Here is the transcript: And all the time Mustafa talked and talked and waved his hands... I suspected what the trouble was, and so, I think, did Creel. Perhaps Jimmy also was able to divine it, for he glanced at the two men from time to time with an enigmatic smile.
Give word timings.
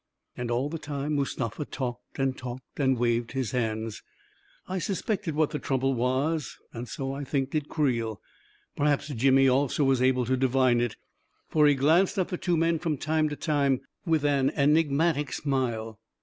And 0.35 0.49
all 0.49 0.67
the 0.67 0.79
time 0.79 1.13
Mustafa 1.13 1.63
talked 1.63 2.17
and 2.17 2.35
talked 2.35 2.79
and 2.79 2.97
waved 2.97 3.33
his 3.33 3.51
hands... 3.51 4.01
I 4.67 4.79
suspected 4.79 5.35
what 5.35 5.51
the 5.51 5.59
trouble 5.59 5.93
was, 5.93 6.57
and 6.73 6.89
so, 6.89 7.13
I 7.13 7.23
think, 7.23 7.51
did 7.51 7.69
Creel. 7.69 8.19
Perhaps 8.75 9.09
Jimmy 9.09 9.47
also 9.47 9.83
was 9.83 10.01
able 10.01 10.25
to 10.25 10.35
divine 10.35 10.81
it, 10.81 10.95
for 11.49 11.67
he 11.67 11.75
glanced 11.75 12.17
at 12.17 12.29
the 12.29 12.37
two 12.39 12.57
men 12.57 12.79
from 12.79 12.97
time 12.97 13.29
to 13.29 13.35
time 13.35 13.81
with 14.03 14.25
an 14.25 14.49
enigmatic 14.55 15.31
smile. 15.31 15.99